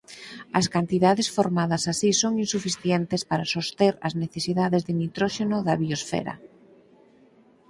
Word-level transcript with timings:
As 0.59 0.65
cantidades 0.75 1.27
formadas 1.37 1.83
así 1.91 2.09
son 2.21 2.33
insuficientes 2.45 3.21
para 3.29 3.49
soster 3.53 3.93
as 4.07 4.13
necesidades 4.23 4.81
de 4.87 4.93
nitróxeno 5.01 5.57
da 5.67 5.75
biosfera. 5.83 6.33